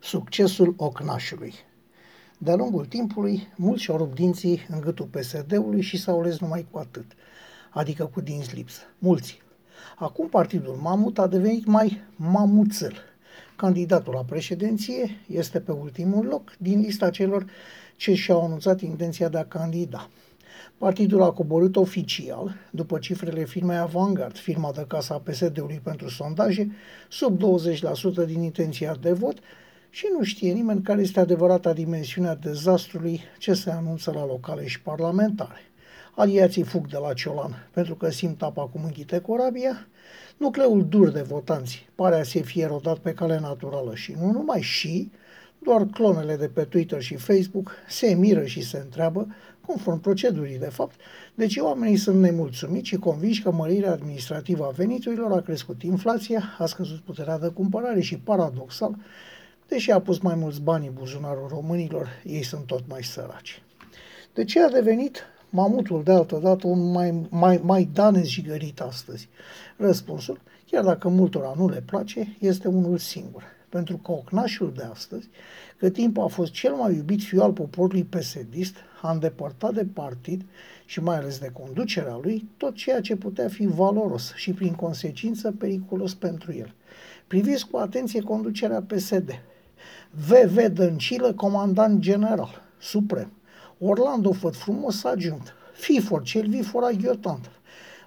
[0.00, 1.54] Succesul Ocnașului
[2.38, 6.78] De-a lungul timpului, mulți și-au rupt dinții în gâtul PSD-ului și s-au ales numai cu
[6.78, 7.04] atât,
[7.70, 8.80] adică cu dinți lipsă.
[8.98, 9.38] Mulți.
[9.96, 12.94] Acum partidul Mamut a devenit mai mamuțel.
[13.56, 17.46] Candidatul la președinție este pe ultimul loc din lista celor
[17.96, 20.08] ce și-au anunțat intenția de a candida.
[20.78, 26.70] Partidul a coborât oficial, după cifrele firmei Avangard, firma de casa a PSD-ului pentru sondaje,
[27.08, 27.40] sub
[28.22, 29.38] 20% din intenția de vot
[29.90, 34.66] și nu știe nimeni care este adevărata dimensiune a dezastrului ce se anunță la locale
[34.66, 35.60] și parlamentare.
[36.14, 39.86] Aliații fug de la Ciolan pentru că simt apa cum înghite corabia,
[40.36, 44.60] nucleul dur de votanți pare a se fie rodat pe cale naturală și nu numai
[44.60, 45.10] și,
[45.58, 49.26] doar clonele de pe Twitter și Facebook se miră și se întreabă,
[49.66, 50.94] conform procedurii de fapt,
[51.34, 56.42] de ce oamenii sunt nemulțumiți și convinși că mărirea administrativă a veniturilor a crescut inflația,
[56.58, 58.96] a scăzut puterea de cumpărare și, paradoxal,
[59.68, 63.62] deși a pus mai mulți bani în buzunarul românilor, ei sunt tot mai săraci.
[64.34, 69.28] De ce a devenit mamutul de altă dată un mai, mai, mai dan jigărit astăzi?
[69.76, 75.28] Răspunsul, chiar dacă multora nu le place, este unul singur– pentru că ocnașul de astăzi,
[75.76, 80.44] că timpul a fost cel mai iubit fiu al poporului pesedist, a îndepărtat de partid
[80.84, 85.52] și mai ales de conducerea lui tot ceea ce putea fi valoros și prin consecință
[85.52, 86.74] periculos pentru el.
[87.26, 89.42] Priviți cu atenție conducerea PSD.
[90.10, 93.32] VV Dăncilă, comandant general, suprem.
[93.78, 95.54] Orlando Făt frumos adjunct.
[95.72, 97.50] FIFOR, cel vifor aghiotant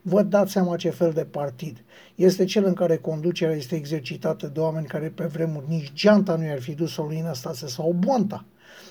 [0.02, 1.84] vă dați seama ce fel de partid.
[2.16, 6.46] Este cel în care conducerea este exercitată de oameni care pe vremuri nici geanta nu
[6.46, 8.46] i-ar fi dus o lumină stase sau bonta.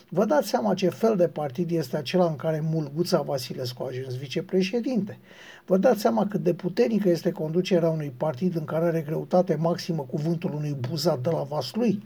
[0.09, 4.17] Vă dați seama ce fel de partid este acela în care Mulguța Vasilescu a ajuns
[4.17, 5.19] vicepreședinte.
[5.67, 10.07] Vă dați seama cât de puternică este conducerea unui partid în care are greutate maximă
[10.11, 12.03] cuvântul unui buzat de la Vaslui.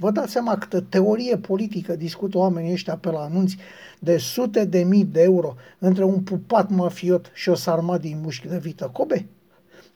[0.00, 3.56] Vă dați seama câtă teorie politică discută oamenii ăștia pe la anunți
[3.98, 8.48] de sute de mii de euro între un pupat mafiot și o sarmat din mușchi
[8.48, 9.26] de vită Kobe?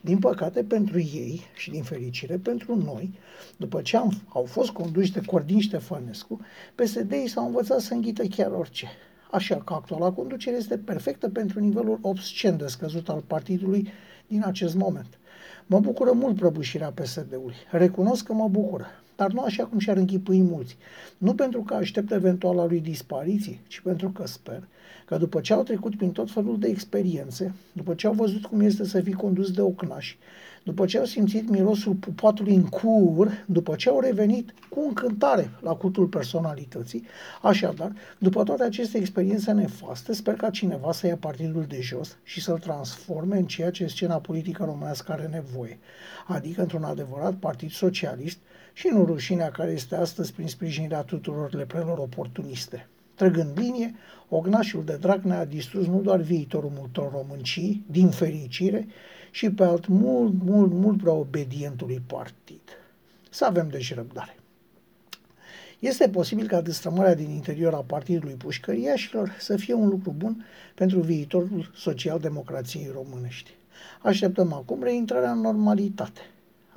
[0.01, 3.19] Din păcate pentru ei și din fericire pentru noi,
[3.57, 6.39] după ce am, au fost conduși de Cordin Ștefănescu,
[6.75, 8.87] PSD-ii s-au învățat să înghită chiar orice.
[9.31, 13.87] Așa că actuala conducere este perfectă pentru nivelul obscen de scăzut al partidului
[14.27, 15.19] din acest moment.
[15.65, 17.55] Mă bucură mult prăbușirea PSD-ului.
[17.71, 18.85] Recunosc că mă bucură
[19.15, 20.77] dar nu așa cum și-ar închipui mulți.
[21.17, 24.67] Nu pentru că aștept eventuala lui dispariție, ci pentru că sper
[25.05, 28.61] că după ce au trecut prin tot felul de experiențe, după ce au văzut cum
[28.61, 30.17] este să fii condus de ocnași,
[30.63, 35.73] după ce au simțit mirosul pupatului în cur, după ce au revenit cu încântare la
[35.73, 37.05] cultul personalității,
[37.41, 42.41] așadar, după toate aceste experiențe nefaste, sper ca cineva să ia partidul de jos și
[42.41, 45.79] să-l transforme în ceea ce scena politică românească are nevoie,
[46.27, 48.37] adică într-un adevărat partid socialist
[48.77, 52.87] și nu rușinea care este astăzi prin sprijinirea tuturor leprelor oportuniste.
[53.13, 53.95] Trăgând linie,
[54.29, 58.87] ognașul de Dragnea a distrus nu doar viitorul multor româncii, din fericire,
[59.31, 62.61] și pe alt mult, mult, mult prea obedientului partid.
[63.29, 64.35] Să avem deci răbdare.
[65.79, 70.99] Este posibil ca destrămarea din interior a Partidului Pușcăriașilor să fie un lucru bun pentru
[70.99, 73.51] viitorul social-democrației românești.
[74.01, 76.21] Așteptăm acum reintrarea în normalitate.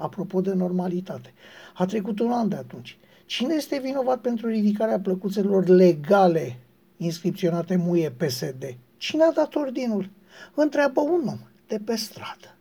[0.00, 1.32] Apropo de normalitate,
[1.74, 2.98] a trecut un an de atunci.
[3.26, 6.58] Cine este vinovat pentru ridicarea plăcuțelor legale
[6.96, 8.76] inscripționate muie PSD?
[8.96, 10.10] Cine a dat ordinul?
[10.54, 12.57] Întreabă un om de pe stradă.